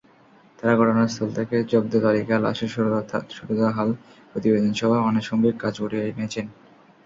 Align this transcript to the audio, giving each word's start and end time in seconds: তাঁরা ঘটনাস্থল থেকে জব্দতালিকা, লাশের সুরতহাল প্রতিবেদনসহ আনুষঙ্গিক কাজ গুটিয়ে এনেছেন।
তাঁরা 0.59 0.73
ঘটনাস্থল 0.77 1.29
থেকে 1.37 1.55
জব্দতালিকা, 1.71 2.35
লাশের 2.39 2.69
সুরতহাল 2.73 3.89
প্রতিবেদনসহ 4.31 4.91
আনুষঙ্গিক 5.09 5.55
কাজ 5.63 5.73
গুটিয়ে 5.81 6.07
এনেছেন। 6.11 6.45